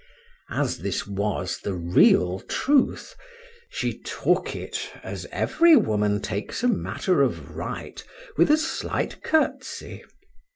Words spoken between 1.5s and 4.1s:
the real truth—she